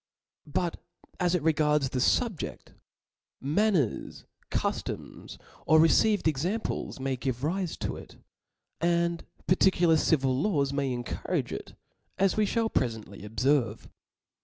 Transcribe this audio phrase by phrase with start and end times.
[0.47, 0.77] But
[1.19, 2.73] as it regards the fubjeft;
[3.39, 8.15] manners, cuftoms, or received exam ples may give rife to it,
[8.79, 11.75] and particular civil laws may encourage it,
[12.17, 13.89] as we (hall prefcntly obferve.